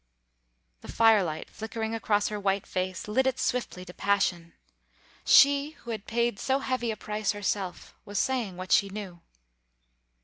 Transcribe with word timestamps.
The 0.79 0.91
firelight, 0.91 1.47
flickering 1.51 1.93
across 1.93 2.29
her 2.29 2.39
white 2.39 2.65
face, 2.65 3.07
lit 3.07 3.27
it 3.27 3.37
swiftly 3.37 3.85
to 3.85 3.93
passion. 3.93 4.53
She, 5.23 5.75
who 5.85 5.91
had 5.91 6.07
paid 6.07 6.39
so 6.39 6.57
heavy 6.57 6.89
a 6.89 6.97
price 6.97 7.33
herself, 7.33 7.93
was 8.03 8.17
saying 8.17 8.57
what 8.57 8.71
she 8.71 8.89
knew. 8.89 9.21